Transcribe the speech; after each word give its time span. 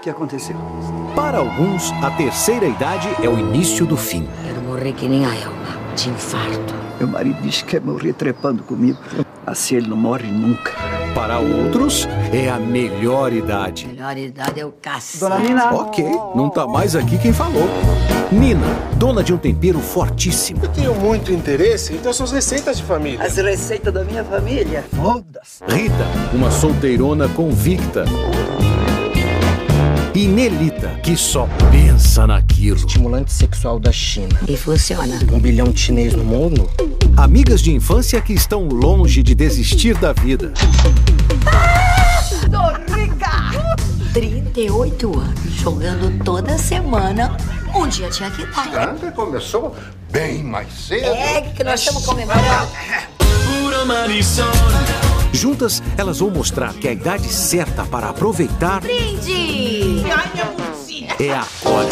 O 0.00 0.02
que 0.02 0.08
aconteceu? 0.08 0.56
Para 1.14 1.36
alguns, 1.36 1.92
a 2.02 2.10
terceira 2.12 2.64
idade 2.64 3.06
é 3.22 3.28
o 3.28 3.38
início 3.38 3.84
do 3.84 3.98
fim. 3.98 4.26
Quero 4.42 4.62
morrer 4.62 4.94
que 4.94 5.06
nem 5.06 5.26
a 5.26 5.36
Elma, 5.36 5.94
de 5.94 6.08
infarto. 6.08 6.74
Meu 6.98 7.06
marido 7.06 7.42
disse 7.42 7.62
que 7.62 7.72
quer 7.72 7.82
morrer 7.82 8.14
trepando 8.14 8.62
comigo. 8.62 8.98
Assim 9.46 9.76
ele 9.76 9.88
não 9.88 9.98
morre 9.98 10.30
nunca. 10.30 10.72
Para 11.14 11.38
outros, 11.38 12.08
é 12.32 12.48
a 12.48 12.58
melhor 12.58 13.30
idade. 13.30 13.88
Melhor 13.88 14.16
idade 14.16 14.60
é 14.60 14.64
o 14.64 14.72
cacete. 14.72 15.20
Dona 15.20 15.38
Nina. 15.38 15.74
Ok, 15.74 16.02
não 16.34 16.48
tá 16.48 16.66
mais 16.66 16.96
aqui 16.96 17.18
quem 17.18 17.34
falou. 17.34 17.68
Nina, 18.32 18.66
dona 18.96 19.22
de 19.22 19.34
um 19.34 19.36
tempero 19.36 19.80
fortíssimo. 19.80 20.64
Eu 20.64 20.70
tenho 20.70 20.94
muito 20.94 21.30
interesse 21.30 21.92
em 21.92 21.98
ter 21.98 22.14
suas 22.14 22.32
receitas 22.32 22.78
de 22.78 22.84
família. 22.84 23.22
As 23.22 23.36
receitas 23.36 23.92
da 23.92 24.02
minha 24.02 24.24
família. 24.24 24.82
Foda-se. 24.96 25.62
Rita, 25.68 26.06
uma 26.32 26.50
solteirona 26.50 27.28
convicta. 27.28 28.06
E 30.12 30.26
Nelita, 30.26 30.88
que 31.02 31.16
só 31.16 31.48
pensa 31.70 32.26
naquilo. 32.26 32.76
Estimulante 32.76 33.32
sexual 33.32 33.78
da 33.78 33.92
China. 33.92 34.40
E 34.48 34.56
funciona. 34.56 35.20
Um 35.32 35.38
bilhão 35.38 35.68
de 35.68 35.78
chinês 35.78 36.12
no 36.14 36.24
mundo? 36.24 36.68
Amigas 37.16 37.60
de 37.62 37.72
infância 37.72 38.20
que 38.20 38.32
estão 38.32 38.66
longe 38.66 39.22
de 39.22 39.36
desistir 39.36 39.96
da 39.96 40.12
vida. 40.12 40.52
Tô 42.50 42.92
rica! 42.92 43.30
38 44.12 45.18
anos, 45.18 45.52
jogando 45.54 46.24
toda 46.24 46.58
semana. 46.58 47.36
Um 47.72 47.86
dia 47.86 48.10
tinha 48.10 48.30
que 48.32 48.42
estar. 48.42 48.68
Grande 48.68 49.12
começou 49.12 49.76
bem 50.10 50.42
mais 50.42 50.72
cedo. 50.72 51.06
É 51.06 51.42
que 51.42 51.62
nós 51.62 51.78
estamos 51.78 52.04
comemorando. 52.04 52.68
Juntas, 55.32 55.80
elas 55.96 56.18
vão 56.18 56.30
mostrar 56.30 56.74
que 56.74 56.88
a 56.88 56.92
idade 56.92 57.28
certa 57.28 57.84
para 57.84 58.08
aproveitar 58.08 58.80
Brinde! 58.80 59.49
É 61.18 61.34
agora. 61.34 61.88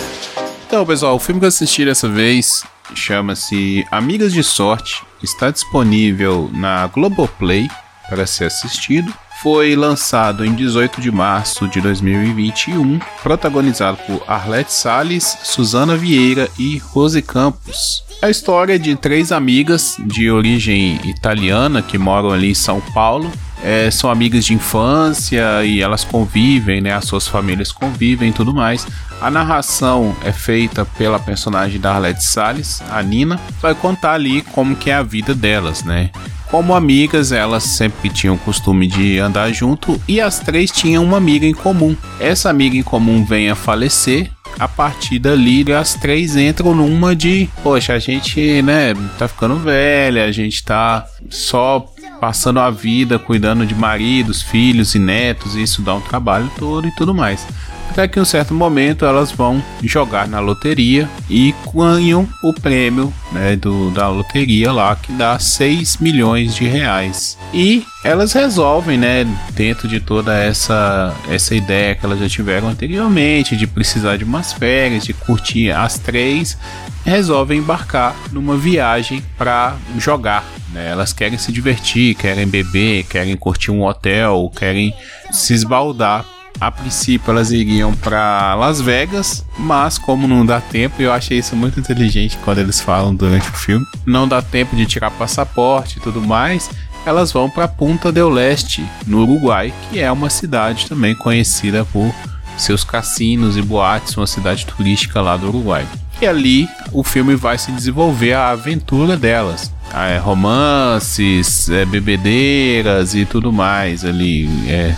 Então, 0.67 0.85
pessoal, 0.87 1.17
o 1.17 1.19
filme 1.19 1.41
que 1.41 1.45
eu 1.45 1.49
assisti 1.49 1.85
dessa 1.85 2.09
vez 2.09 2.65
chama-se 2.95 3.87
Amigas 3.91 4.33
de 4.33 4.43
Sorte. 4.43 5.03
Está 5.23 5.51
disponível 5.51 6.51
na 6.53 6.87
Globoplay 6.87 7.69
para 8.09 8.27
ser 8.27 8.45
assistido. 8.45 9.13
Foi 9.43 9.77
lançado 9.77 10.45
em 10.45 10.53
18 10.53 11.01
de 11.01 11.13
março 11.13 11.69
de 11.69 11.81
2021, 11.81 12.99
protagonizado 13.23 13.97
por 13.99 14.23
Arlette 14.27 14.73
Salles, 14.73 15.39
Susana 15.45 15.97
Vieira 15.97 16.49
e 16.59 16.79
Rose 16.79 17.23
Campos. 17.23 18.03
A 18.21 18.29
história 18.29 18.75
é 18.75 18.79
de 18.79 18.97
três 18.97 19.31
amigas 19.31 19.97
de 20.01 20.29
origem 20.29 20.99
italiana 21.05 21.81
que 21.81 21.97
moram 21.97 22.33
ali 22.33 22.51
em 22.51 22.55
São 22.55 22.81
Paulo. 22.93 23.31
É, 23.63 23.91
são 23.91 24.11
amigas 24.11 24.45
de 24.45 24.55
infância 24.55 25.65
e 25.65 25.81
elas 25.81 26.05
convivem, 26.05 26.81
né? 26.81 26.93
As 26.93 27.05
suas 27.05 27.27
famílias 27.27 27.73
convivem 27.73 28.31
e 28.31 28.33
tudo 28.33 28.55
mais. 28.55 28.87
A 29.21 29.31
narração 29.31 30.15
é 30.25 30.33
feita 30.33 30.85
pela 30.85 31.19
personagem 31.19 31.81
da 31.81 31.93
Arlette 31.93 32.25
Salles, 32.25 32.81
a 32.91 33.03
Nina. 33.03 33.41
Vai 33.61 33.75
contar 33.75 34.13
ali 34.13 34.43
como 34.43 34.77
que 34.77 34.91
é 34.91 34.95
a 34.95 35.03
vida 35.03 35.35
delas, 35.35 35.83
né? 35.83 36.11
Como 36.51 36.75
amigas, 36.75 37.31
elas 37.31 37.65
sempre 37.65 38.09
tinham 38.09 38.35
o 38.35 38.39
costume 38.39 38.87
de 38.87 39.19
andar 39.19 39.53
junto 39.53 40.01
e 40.09 40.19
as 40.19 40.39
três 40.39 40.71
tinham 40.71 41.05
uma 41.05 41.19
amiga 41.19 41.45
em 41.45 41.53
comum. 41.53 41.95
Essa 42.19 42.49
amiga 42.49 42.77
em 42.77 42.83
comum 42.83 43.25
vem 43.25 43.51
a 43.51 43.55
falecer. 43.55 44.31
A 44.59 44.67
partir 44.67 45.19
dali, 45.19 45.71
as 45.73 45.95
três 45.95 46.37
entram 46.37 46.75
numa 46.75 47.15
de, 47.15 47.49
poxa, 47.63 47.93
a 47.93 47.99
gente, 47.99 48.63
né, 48.63 48.95
tá 49.19 49.29
ficando 49.29 49.57
velha, 49.57 50.25
a 50.25 50.33
gente 50.33 50.65
tá 50.65 51.07
só 51.29 51.87
passando 52.21 52.61
a 52.61 52.71
vida 52.71 53.19
cuidando 53.19 53.67
de 53.67 53.75
maridos, 53.75 54.43
filhos 54.43 54.95
e 54.95 54.99
netos, 54.99 55.55
e 55.55 55.63
isso 55.63 55.83
dá 55.83 55.95
um 55.95 56.01
trabalho 56.01 56.51
todo 56.59 56.87
e 56.87 56.95
tudo 56.95 57.15
mais. 57.15 57.47
Até 57.91 58.07
que 58.07 58.19
em 58.19 58.23
um 58.23 58.25
certo 58.25 58.55
momento 58.55 59.05
elas 59.05 59.33
vão 59.33 59.63
jogar 59.83 60.29
na 60.29 60.41
loteria 60.41 61.09
e 61.29 61.55
ganham 61.75 62.29
o 62.43 62.53
prêmio 62.53 63.13
né, 63.33 63.57
do, 63.57 63.91
da 63.91 64.09
loteria 64.09 64.71
lá, 64.71 64.95
que 64.95 65.11
dá 65.13 65.39
6 65.39 65.97
milhões 65.97 66.55
de 66.55 66.65
reais. 66.65 67.39
E 67.53 67.85
elas 68.05 68.33
resolvem, 68.33 68.99
né, 68.99 69.27
dentro 69.53 69.89
de 69.89 70.01
toda 70.01 70.37
essa, 70.37 71.15
essa 71.29 71.55
ideia 71.55 71.95
que 71.95 72.05
elas 72.05 72.21
já 72.21 72.29
tiveram 72.29 72.69
anteriormente, 72.69 73.57
de 73.57 73.67
precisar 73.67 74.17
de 74.17 74.25
umas 74.25 74.53
férias, 74.53 75.05
de 75.05 75.13
curtir 75.13 75.71
as 75.71 75.99
três, 75.99 76.59
resolvem 77.05 77.59
embarcar 77.59 78.15
numa 78.31 78.57
viagem 78.57 79.25
para 79.37 79.77
jogar. 79.99 80.45
Né? 80.73 80.91
Elas 80.91 81.13
querem 81.13 81.39
se 81.39 81.53
divertir, 81.53 82.15
querem 82.15 82.47
beber, 82.47 83.05
querem 83.05 83.37
curtir 83.37 83.71
um 83.71 83.85
hotel, 83.85 84.51
querem 84.55 84.95
se 85.31 85.55
esbaldar 85.55 86.25
a 86.61 86.71
princípio 86.71 87.31
elas 87.31 87.53
iriam 87.53 87.95
para 87.95 88.55
Las 88.57 88.81
Vegas, 88.81 89.45
mas 89.57 89.97
como 89.97 90.27
não 90.27 90.45
dá 90.45 90.61
tempo, 90.61 91.01
eu 91.01 91.13
achei 91.13 91.39
isso 91.39 91.55
muito 91.55 91.79
inteligente 91.79 92.39
quando 92.45 92.59
eles 92.59 92.81
falam 92.81 93.15
durante 93.15 93.49
o 93.49 93.53
filme, 93.53 93.87
não 94.05 94.27
dá 94.27 94.43
tempo 94.43 94.75
de 94.75 94.85
tirar 94.85 95.11
passaporte 95.13 95.99
e 95.99 96.01
tudo 96.01 96.21
mais, 96.21 96.69
elas 97.07 97.31
vão 97.33 97.49
para 97.49 97.69
Punta 97.69 98.11
del 98.11 98.29
Leste, 98.29 98.85
no 99.07 99.23
Uruguai, 99.23 99.73
que 99.89 100.01
é 100.01 100.11
uma 100.11 100.29
cidade 100.29 100.87
também 100.87 101.15
conhecida 101.15 101.85
por 101.85 102.13
seus 102.57 102.83
cassinos 102.83 103.57
e 103.57 103.63
boates, 103.63 104.17
uma 104.17 104.27
cidade 104.27 104.67
turística 104.67 105.21
lá 105.21 105.37
do 105.37 105.49
Uruguai. 105.49 105.87
E 106.21 106.27
ali 106.27 106.69
o 106.93 107.05
filme 107.05 107.37
vai 107.37 107.57
se 107.59 107.71
desenvolver 107.71 108.33
a 108.33 108.51
aventura 108.51 109.17
delas. 109.17 109.73
É, 109.95 110.19
romances, 110.19 111.71
é, 111.71 111.85
bebedeiras 111.85 113.15
e 113.15 113.25
tudo 113.25 113.53
mais 113.53 114.05
ali. 114.05 114.49
É, 114.69 114.95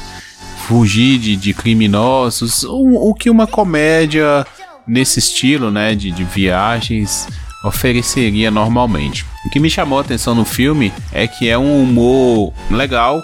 fugir 0.70 1.18
de, 1.18 1.34
de 1.34 1.52
criminosos, 1.52 2.62
o, 2.62 3.10
o, 3.10 3.12
que 3.12 3.28
uma 3.28 3.44
comédia 3.44 4.46
nesse 4.86 5.18
estilo, 5.18 5.68
né, 5.68 5.96
de, 5.96 6.12
de 6.12 6.22
viagens 6.22 7.26
ofereceria 7.64 8.52
normalmente. 8.52 9.26
O 9.44 9.50
que 9.50 9.58
me 9.58 9.68
chamou 9.68 9.98
a 9.98 10.02
atenção 10.02 10.32
no 10.32 10.44
filme 10.44 10.92
é 11.12 11.26
que 11.26 11.48
é 11.48 11.58
um 11.58 11.82
humor 11.82 12.52
legal, 12.70 13.20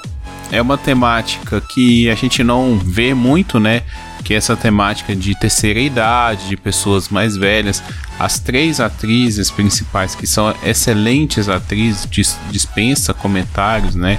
é 0.50 0.60
uma 0.60 0.76
temática 0.76 1.60
que 1.60 2.10
a 2.10 2.16
gente 2.16 2.42
não 2.42 2.78
vê 2.78 3.14
muito, 3.14 3.60
né? 3.60 3.82
Que 4.26 4.34
é 4.34 4.36
essa 4.38 4.56
temática 4.56 5.14
de 5.14 5.38
terceira 5.38 5.78
idade, 5.78 6.48
de 6.48 6.56
pessoas 6.56 7.08
mais 7.08 7.36
velhas. 7.36 7.82
As 8.18 8.40
três 8.40 8.80
atrizes 8.80 9.50
principais, 9.50 10.14
que 10.14 10.26
são 10.26 10.52
excelentes 10.64 11.48
atrizes, 11.48 12.08
dispensa 12.50 13.14
comentários, 13.14 13.94
né? 13.94 14.18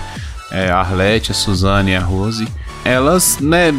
É, 0.50 0.72
a 0.72 0.78
Arlette, 0.80 1.32
a 1.32 1.36
Suzane 1.36 1.92
e 1.92 1.96
a 1.96 2.00
Rose 2.00 2.48
elas, 2.88 3.40
né, 3.40 3.74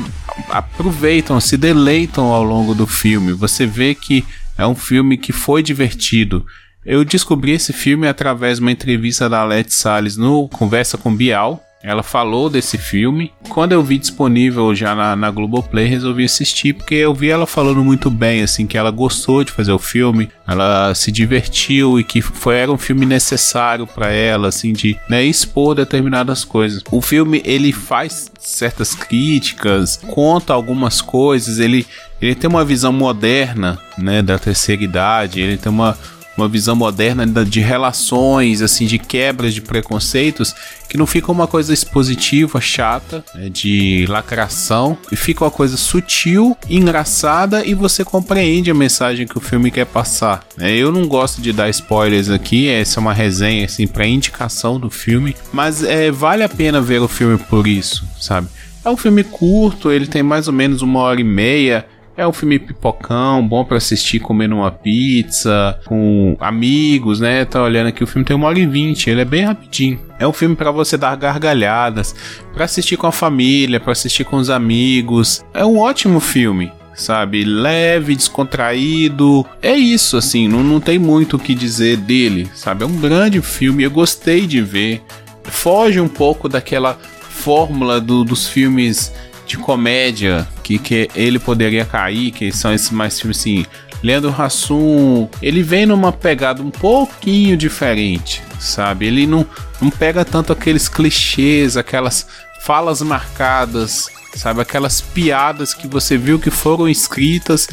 aproveitam, 0.50 1.40
se 1.40 1.56
deleitam 1.56 2.26
ao 2.26 2.42
longo 2.42 2.74
do 2.74 2.86
filme. 2.86 3.32
Você 3.32 3.64
vê 3.64 3.94
que 3.94 4.22
é 4.56 4.66
um 4.66 4.74
filme 4.74 5.16
que 5.16 5.32
foi 5.32 5.62
divertido. 5.62 6.44
Eu 6.84 7.02
descobri 7.04 7.52
esse 7.52 7.72
filme 7.72 8.06
através 8.06 8.58
de 8.58 8.62
uma 8.64 8.70
entrevista 8.70 9.28
da 9.28 9.40
Alete 9.40 9.74
Salles 9.74 10.18
no 10.18 10.46
Conversa 10.48 10.98
com 10.98 11.14
Bial. 11.14 11.62
Ela 11.82 12.02
falou 12.02 12.50
desse 12.50 12.76
filme. 12.76 13.32
Quando 13.48 13.72
eu 13.72 13.82
vi 13.82 13.98
disponível 13.98 14.74
já 14.74 14.94
na, 14.94 15.14
na 15.14 15.30
Globoplay, 15.30 15.86
resolvi 15.86 16.24
assistir, 16.24 16.72
porque 16.72 16.96
eu 16.96 17.14
vi 17.14 17.30
ela 17.30 17.46
falando 17.46 17.84
muito 17.84 18.10
bem, 18.10 18.42
assim, 18.42 18.66
que 18.66 18.76
ela 18.76 18.90
gostou 18.90 19.44
de 19.44 19.52
fazer 19.52 19.72
o 19.72 19.78
filme, 19.78 20.28
ela 20.46 20.92
se 20.94 21.12
divertiu 21.12 21.98
e 22.00 22.04
que 22.04 22.20
foi, 22.20 22.56
era 22.56 22.72
um 22.72 22.78
filme 22.78 23.06
necessário 23.06 23.86
para 23.86 24.10
ela, 24.10 24.48
assim, 24.48 24.72
de 24.72 24.98
né, 25.08 25.22
expor 25.22 25.74
determinadas 25.74 26.44
coisas. 26.44 26.82
O 26.90 27.00
filme, 27.00 27.40
ele 27.44 27.72
faz 27.72 28.30
certas 28.40 28.94
críticas, 28.94 30.00
conta 30.08 30.52
algumas 30.52 31.00
coisas, 31.00 31.60
ele, 31.60 31.86
ele 32.20 32.34
tem 32.34 32.50
uma 32.50 32.64
visão 32.64 32.92
moderna, 32.92 33.78
né, 33.96 34.20
da 34.20 34.38
terceira 34.38 34.82
idade, 34.82 35.40
ele 35.40 35.56
tem 35.56 35.70
uma 35.70 35.96
uma 36.38 36.48
visão 36.48 36.76
moderna 36.76 37.26
de 37.44 37.60
relações, 37.60 38.62
assim, 38.62 38.86
de 38.86 38.98
quebras 38.98 39.52
de 39.52 39.60
preconceitos, 39.60 40.54
que 40.88 40.96
não 40.96 41.06
fica 41.06 41.30
uma 41.30 41.46
coisa 41.46 41.74
expositiva, 41.74 42.60
chata, 42.60 43.24
né, 43.34 43.48
de 43.48 44.06
lacração, 44.08 44.96
e 45.12 45.16
fica 45.16 45.44
uma 45.44 45.50
coisa 45.50 45.76
sutil, 45.76 46.56
engraçada 46.70 47.64
e 47.64 47.74
você 47.74 48.04
compreende 48.04 48.70
a 48.70 48.74
mensagem 48.74 49.26
que 49.26 49.36
o 49.36 49.40
filme 49.40 49.70
quer 49.70 49.86
passar. 49.86 50.44
Né. 50.56 50.72
Eu 50.76 50.90
não 50.90 51.06
gosto 51.06 51.42
de 51.42 51.52
dar 51.52 51.68
spoilers 51.68 52.30
aqui, 52.30 52.68
essa 52.68 52.98
é 52.98 53.00
uma 53.00 53.12
resenha 53.12 53.66
assim 53.66 53.86
para 53.86 54.06
indicação 54.06 54.78
do 54.78 54.88
filme, 54.88 55.36
mas 55.52 55.82
é, 55.82 56.10
vale 56.10 56.42
a 56.42 56.48
pena 56.48 56.80
ver 56.80 57.02
o 57.02 57.08
filme 57.08 57.36
por 57.36 57.66
isso, 57.66 58.06
sabe? 58.18 58.48
É 58.84 58.90
um 58.90 58.96
filme 58.96 59.24
curto, 59.24 59.90
ele 59.90 60.06
tem 60.06 60.22
mais 60.22 60.46
ou 60.46 60.54
menos 60.54 60.80
uma 60.80 61.00
hora 61.00 61.20
e 61.20 61.24
meia. 61.24 61.84
É 62.18 62.26
um 62.26 62.32
filme 62.32 62.58
pipocão, 62.58 63.46
bom 63.46 63.64
para 63.64 63.76
assistir 63.76 64.18
comendo 64.18 64.56
uma 64.56 64.72
pizza, 64.72 65.78
com 65.84 66.36
amigos, 66.40 67.20
né? 67.20 67.44
Tá 67.44 67.62
olhando 67.62 67.86
aqui, 67.86 68.02
o 68.02 68.08
filme 68.08 68.24
tem 68.24 68.34
uma 68.34 68.48
hora 68.48 68.58
e 68.58 68.66
vinte, 68.66 69.08
ele 69.08 69.20
é 69.20 69.24
bem 69.24 69.44
rapidinho. 69.44 70.00
É 70.18 70.26
um 70.26 70.32
filme 70.32 70.56
para 70.56 70.72
você 70.72 70.96
dar 70.96 71.14
gargalhadas, 71.14 72.16
para 72.52 72.64
assistir 72.64 72.96
com 72.96 73.06
a 73.06 73.12
família, 73.12 73.78
para 73.78 73.92
assistir 73.92 74.24
com 74.24 74.34
os 74.34 74.50
amigos. 74.50 75.44
É 75.54 75.64
um 75.64 75.78
ótimo 75.78 76.18
filme 76.18 76.72
sabe? 76.92 77.44
Leve, 77.44 78.16
descontraído. 78.16 79.46
É 79.62 79.76
isso, 79.76 80.16
assim, 80.16 80.48
não, 80.48 80.64
não 80.64 80.80
tem 80.80 80.98
muito 80.98 81.36
o 81.36 81.38
que 81.38 81.54
dizer 81.54 81.96
dele, 81.96 82.50
sabe? 82.52 82.82
É 82.82 82.86
um 82.88 82.96
grande 82.96 83.40
filme, 83.40 83.84
eu 83.84 83.90
gostei 83.92 84.48
de 84.48 84.60
ver. 84.60 85.00
Foge 85.44 86.00
um 86.00 86.08
pouco 86.08 86.48
daquela 86.48 86.98
fórmula 87.20 88.00
do, 88.00 88.24
dos 88.24 88.48
filmes 88.48 89.12
de 89.48 89.56
comédia 89.56 90.46
que, 90.62 90.78
que 90.78 91.08
ele 91.14 91.38
poderia 91.38 91.84
cair, 91.84 92.30
que 92.30 92.52
são 92.52 92.72
esses 92.72 92.90
mais 92.90 93.18
filmes 93.18 93.38
assim. 93.38 93.66
Leandro 94.02 94.34
Hassum, 94.36 95.28
ele 95.42 95.62
vem 95.62 95.84
numa 95.84 96.12
pegada 96.12 96.62
um 96.62 96.70
pouquinho 96.70 97.56
diferente, 97.56 98.42
sabe? 98.60 99.06
Ele 99.06 99.26
não, 99.26 99.44
não 99.80 99.90
pega 99.90 100.24
tanto 100.24 100.52
aqueles 100.52 100.88
clichês, 100.88 101.76
aquelas 101.76 102.26
falas 102.60 103.02
marcadas, 103.02 104.08
sabe? 104.36 104.60
Aquelas 104.60 105.00
piadas 105.00 105.74
que 105.74 105.88
você 105.88 106.16
viu 106.16 106.38
que 106.38 106.50
foram 106.50 106.88
escritas, 106.88 107.66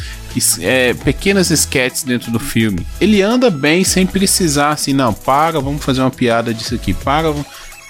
é, 0.62 0.96
pequenas 0.96 1.52
sketches 1.52 2.04
dentro 2.04 2.32
do 2.32 2.40
filme. 2.40 2.86
Ele 3.00 3.22
anda 3.22 3.52
bem 3.52 3.84
sem 3.84 4.08
precisar 4.08 4.72
assim, 4.72 4.94
não, 4.94 5.14
para, 5.14 5.60
vamos 5.60 5.84
fazer 5.84 6.02
uma 6.02 6.12
piada 6.12 6.54
disso 6.54 6.74
aqui, 6.74 6.94
para, 6.94 7.30
vamos 7.30 7.46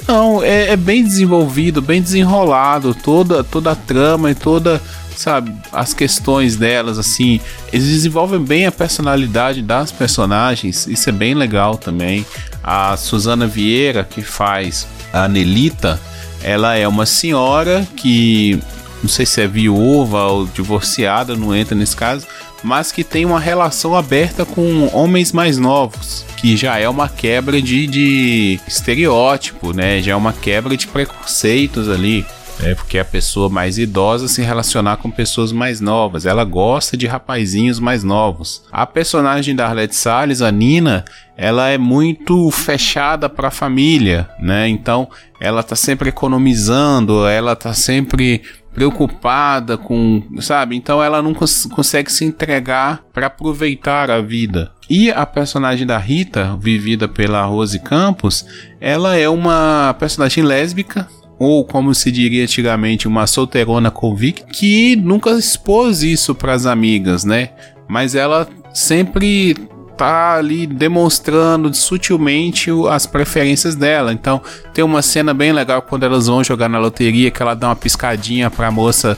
não, 0.08 0.44
é, 0.44 0.70
é, 0.70 0.76
bem 0.76 1.04
desenvolvido, 1.04 1.82
bem 1.82 2.02
desenrolado, 2.02 2.94
toda, 2.94 3.44
toda 3.44 3.72
a 3.72 3.76
trama 3.76 4.30
e 4.32 4.36
toda, 4.36 4.82
sabe, 5.16 5.52
as 5.72 5.94
questões 5.94 6.56
delas, 6.56 7.00
assim. 7.00 7.40
Eles 7.72 7.88
desenvolvem 7.88 8.40
bem 8.40 8.68
a 8.68 8.72
personalidade 8.72 9.62
das 9.62 9.92
personagens, 9.92 10.86
isso 10.88 11.10
é 11.10 11.12
bem 11.12 11.34
legal 11.34 11.78
também. 11.78 12.26
A 12.64 12.96
Susana 12.98 13.48
Vieira, 13.48 14.04
que 14.04 14.22
faz 14.22 14.88
a 15.12 15.28
Nelita, 15.28 16.00
ela 16.44 16.76
é 16.76 16.88
uma 16.88 17.06
senhora 17.06 17.88
que, 17.96 18.60
não 19.06 19.10
sei 19.10 19.26
se 19.26 19.40
é 19.40 19.48
viúva 19.48 20.24
ou 20.26 20.48
divorciada, 20.48 21.36
não 21.36 21.56
entra 21.56 21.76
nesse 21.76 21.96
caso, 21.96 22.26
mas 22.64 22.92
que 22.92 23.04
tem 23.04 23.24
uma 23.24 23.40
relação 23.40 23.96
aberta 23.96 24.44
com 24.44 24.90
homens 24.92 25.32
mais 25.32 25.60
novos 25.60 26.26
que 26.36 26.58
já 26.58 26.78
é 26.78 26.90
uma 26.90 27.08
quebra 27.08 27.62
de, 27.62 27.88
de 27.88 28.60
estereótipo, 28.68 29.74
né? 29.74 30.02
Já 30.02 30.14
é 30.14 30.16
uma 30.16 30.34
quebra 30.34 30.76
de 30.76 30.88
preconceitos 30.88 31.90
ali. 31.90 32.26
É 32.62 32.74
porque 32.74 32.98
a 32.98 33.06
pessoa 33.06 33.50
mais 33.50 33.78
idosa 33.78 34.28
se 34.28 34.42
relacionar 34.42 34.98
com 34.98 35.12
pessoas 35.12 35.52
mais 35.52 35.82
novas. 35.82 36.26
Ela 36.26 36.44
gosta 36.44 36.96
de 36.96 37.06
rapazinhos 37.06 37.80
mais 37.80 38.04
novos. 38.04 38.64
A 38.72 38.86
personagem 38.86 39.56
da 39.56 39.68
Arlette 39.68 39.96
Salles, 39.96 40.42
a 40.42 40.52
Nina, 40.52 41.04
ela 41.36 41.68
é 41.70 41.78
muito 41.78 42.50
fechada 42.52 43.28
para 43.28 43.50
a 43.50 43.52
família, 43.52 44.30
né? 44.40 44.70
Então, 44.70 45.10
ela 45.40 45.64
tá 45.64 45.76
sempre 45.76 46.10
economizando, 46.10 47.28
ela 47.28 47.56
tá 47.56 47.74
sempre 47.74 48.44
preocupada 48.76 49.78
com, 49.78 50.22
sabe? 50.42 50.76
Então 50.76 51.02
ela 51.02 51.22
não 51.22 51.34
cons 51.34 51.66
consegue 51.66 52.12
se 52.12 52.26
entregar 52.26 53.02
para 53.14 53.28
aproveitar 53.28 54.12
a 54.12 54.22
vida. 54.22 54.72
E 54.90 55.10
a 55.10 55.26
personagem 55.26 55.88
da 55.88 55.98
Rita, 55.98 56.56
vivida 56.60 57.08
pela 57.08 57.44
Rose 57.46 57.80
Campos, 57.80 58.46
ela 58.80 59.16
é 59.16 59.28
uma 59.28 59.96
personagem 59.98 60.44
lésbica, 60.44 61.08
ou 61.40 61.66
como 61.66 61.96
se 61.96 62.12
diria 62.12 62.44
antigamente, 62.44 63.08
uma 63.08 63.26
solteirona 63.26 63.90
convicta, 63.90 64.46
que 64.46 64.96
nunca 64.98 65.32
expôs 65.32 66.04
isso 66.04 66.36
para 66.36 66.54
as 66.54 66.66
amigas, 66.66 67.24
né? 67.24 67.50
Mas 67.88 68.14
ela 68.14 68.48
sempre 68.74 69.56
tá 69.98 70.36
ali 70.36 70.68
demonstrando 70.68 71.74
sutilmente 71.74 72.70
as 72.90 73.06
preferências 73.06 73.76
dela. 73.76 74.14
Então, 74.14 74.42
tem 74.74 74.84
uma 74.84 75.02
cena 75.02 75.34
bem 75.34 75.52
legal 75.52 75.82
quando 75.82 76.04
elas 76.04 76.28
vão 76.28 76.44
jogar 76.44 76.70
na 76.70 76.80
loteria, 76.80 77.32
que 77.32 77.42
ela 77.42 77.54
dá 77.54 77.68
uma 77.70 77.76
piscadinha 77.76 78.50
pra 78.50 78.72
moça 78.72 79.18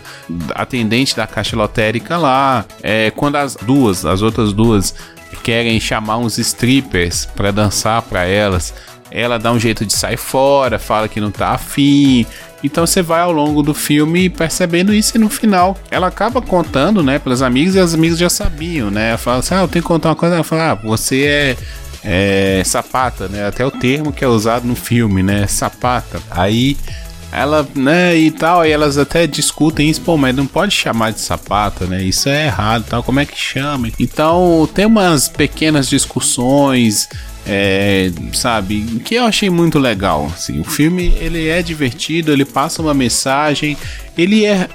atendente 0.56 1.16
da 1.16 1.28
caixa 1.28 1.56
lotérica 1.56 2.18
lá. 2.18 2.66
É, 2.82 3.12
quando 3.12 3.36
as 3.38 3.56
duas, 3.56 4.06
as 4.06 4.22
outras 4.22 4.54
duas, 4.54 4.94
querem 5.44 5.80
chamar 5.80 6.18
uns 6.18 6.38
strippers 6.38 7.26
para 7.26 7.52
dançar 7.52 8.02
para 8.02 8.26
elas, 8.26 8.74
ela 9.10 9.38
dá 9.38 9.52
um 9.52 9.60
jeito 9.60 9.86
de 9.86 9.94
sair 9.94 10.18
fora, 10.18 10.78
fala 10.78 11.08
que 11.08 11.22
não 11.22 11.32
tá 11.32 11.50
afim. 11.52 12.26
Então 12.64 12.86
você 12.86 13.02
vai 13.02 13.22
ao 13.22 13.32
longo 13.32 13.62
do 13.62 13.74
filme 13.74 14.30
percebendo 14.30 14.94
isso 14.94 15.16
e 15.16 15.20
no 15.20 15.30
final 15.30 15.78
ela 15.92 16.08
acaba 16.08 16.42
contando, 16.42 17.04
né, 17.04 17.20
para 17.20 17.34
os 17.34 17.42
amigos 17.42 17.76
e 17.76 17.80
as 17.80 17.94
amigas 17.94 18.18
já 18.18 18.30
sabiam, 18.30 18.90
né? 18.90 19.10
Ela 19.10 19.18
fala 19.18 19.40
assim: 19.40 19.56
"Ah, 19.56 19.62
eu 19.62 19.68
tenho 19.68 19.84
que 19.84 19.88
contar 19.88 20.10
uma 20.10 20.16
coisa". 20.16 20.36
Ela 20.36 20.44
fala: 20.44 20.72
"Ah, 20.72 20.76
você 20.76 21.24
é 21.24 21.58
é, 22.04 22.62
sapata, 22.66 23.28
né? 23.28 23.46
Até 23.46 23.66
o 23.66 23.72
termo 23.72 24.14
que 24.14 24.24
é 24.24 24.28
usado 24.28 24.66
no 24.66 24.76
filme, 24.76 25.22
né? 25.22 25.46
Sapata. 25.46 26.22
Aí 26.32 26.78
ela, 27.32 27.68
né, 27.76 28.16
e 28.16 28.32
tal, 28.32 28.62
aí 28.62 28.72
elas 28.72 28.98
até 28.98 29.28
discutem 29.28 29.90
isso, 29.90 30.02
pô, 30.02 30.16
mas 30.16 30.34
não 30.34 30.48
pode 30.48 30.74
chamar 30.74 31.12
de 31.12 31.20
sapata, 31.20 31.86
né? 31.86 32.02
Isso 32.02 32.30
é 32.30 32.46
errado, 32.46 32.86
tal, 32.90 33.04
como 33.04 33.20
é 33.20 33.26
que 33.26 33.38
chama? 33.38 33.92
Então, 34.00 34.68
tem 34.74 34.86
umas 34.86 35.28
pequenas 35.28 35.90
discussões, 35.90 37.10
é, 37.48 38.12
sabe, 38.34 38.82
que 39.06 39.16
eu 39.16 39.24
achei 39.24 39.50
muito 39.50 39.80
legal, 39.80 40.26
assim. 40.26 40.60
O 40.60 40.66
filme, 40.66 41.14
ele 41.20 41.48
é 41.48 41.62
divertido, 41.62 42.34
ele 42.34 42.44
passa 42.44 42.82
uma 42.82 42.94
mensagem, 42.94 43.78
ele 44.18 44.46
é 44.46 44.68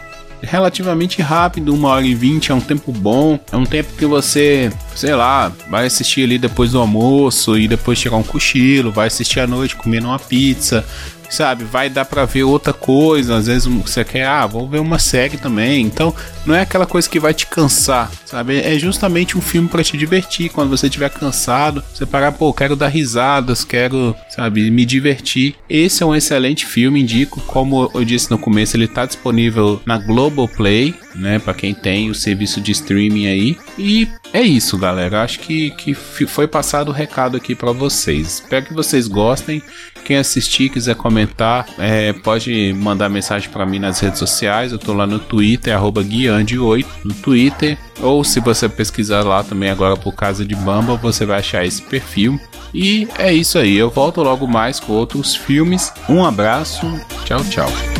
relativamente 0.42 1.20
rápido, 1.22 1.74
uma 1.74 1.90
hora 1.90 2.04
e 2.04 2.14
vinte, 2.14 2.50
é 2.50 2.54
um 2.54 2.60
tempo 2.60 2.90
bom, 2.90 3.38
é 3.52 3.56
um 3.56 3.64
tempo 3.64 3.92
que 3.96 4.06
você, 4.06 4.72
sei 4.94 5.14
lá, 5.14 5.52
vai 5.68 5.86
assistir 5.86 6.24
ali 6.24 6.38
depois 6.38 6.72
do 6.72 6.78
almoço 6.78 7.58
e 7.58 7.66
depois 7.68 7.98
tirar 7.98 8.16
um 8.16 8.22
cochilo, 8.22 8.90
vai 8.90 9.06
assistir 9.06 9.40
à 9.40 9.46
noite 9.46 9.76
comendo 9.76 10.08
uma 10.08 10.18
pizza, 10.18 10.84
sabe? 11.32 11.64
Vai 11.64 11.88
dar 11.88 12.04
para 12.04 12.24
ver 12.24 12.44
outra 12.44 12.72
coisa. 12.72 13.36
Às 13.36 13.46
vezes 13.46 13.64
você 13.66 14.04
quer, 14.04 14.26
ah, 14.26 14.46
vou 14.46 14.68
ver 14.68 14.80
uma 14.80 14.98
série 14.98 15.36
também. 15.36 15.82
Então, 15.82 16.14
não 16.44 16.54
é 16.54 16.60
aquela 16.60 16.86
coisa 16.86 17.08
que 17.08 17.18
vai 17.18 17.32
te 17.32 17.46
cansar, 17.46 18.10
sabe? 18.24 18.60
É 18.60 18.78
justamente 18.78 19.36
um 19.36 19.40
filme 19.40 19.68
para 19.68 19.82
te 19.82 19.96
divertir. 19.96 20.50
Quando 20.50 20.70
você 20.70 20.86
estiver 20.86 21.10
cansado, 21.10 21.82
você 21.92 22.04
parar, 22.04 22.32
pô, 22.32 22.52
quero 22.52 22.76
dar 22.76 22.88
risadas, 22.88 23.64
quero, 23.64 24.14
sabe, 24.28 24.70
me 24.70 24.84
divertir. 24.84 25.54
Esse 25.68 26.02
é 26.02 26.06
um 26.06 26.14
excelente 26.14 26.66
filme, 26.66 27.00
indico. 27.00 27.40
Como 27.46 27.90
eu 27.94 28.04
disse 28.04 28.30
no 28.30 28.38
começo, 28.38 28.76
ele 28.76 28.86
tá 28.86 29.06
disponível 29.06 29.80
na 29.86 29.98
Globoplay, 29.98 30.94
né? 31.14 31.38
Para 31.38 31.54
quem 31.54 31.74
tem 31.74 32.10
o 32.10 32.14
serviço 32.14 32.60
de 32.60 32.72
streaming 32.72 33.26
aí. 33.26 33.56
E 33.78 34.06
é 34.32 34.42
isso, 34.42 34.78
galera. 34.78 35.22
Acho 35.22 35.40
que, 35.40 35.70
que 35.70 35.94
foi 35.94 36.46
passado 36.46 36.88
o 36.88 36.92
recado 36.92 37.36
aqui 37.36 37.54
para 37.54 37.72
vocês. 37.72 38.40
Espero 38.40 38.66
que 38.66 38.74
vocês 38.74 39.06
gostem. 39.06 39.62
Quem 40.04 40.16
assistir, 40.16 40.68
quiser 40.68 40.96
comentar, 40.96 41.66
é, 41.78 42.12
pode 42.12 42.72
mandar 42.72 43.08
mensagem 43.08 43.48
para 43.50 43.64
mim 43.64 43.78
nas 43.78 44.00
redes 44.00 44.18
sociais. 44.18 44.72
Eu 44.72 44.78
tô 44.78 44.92
lá 44.92 45.06
no 45.06 45.18
Twitter, 45.18 45.78
guiande8 45.78 46.86
no 47.04 47.14
Twitter. 47.14 47.78
Ou 48.00 48.24
se 48.24 48.40
você 48.40 48.68
pesquisar 48.68 49.22
lá 49.22 49.44
também 49.44 49.70
agora 49.70 49.96
por 49.96 50.14
Casa 50.14 50.44
de 50.44 50.56
Bamba, 50.56 50.96
você 50.96 51.24
vai 51.24 51.38
achar 51.38 51.64
esse 51.64 51.82
perfil. 51.82 52.40
E 52.74 53.06
é 53.18 53.32
isso 53.32 53.58
aí. 53.58 53.76
Eu 53.76 53.90
volto 53.90 54.22
logo 54.22 54.46
mais 54.46 54.80
com 54.80 54.92
outros 54.92 55.36
filmes. 55.36 55.92
Um 56.08 56.24
abraço. 56.24 56.86
Tchau, 57.24 57.44
tchau. 57.44 57.91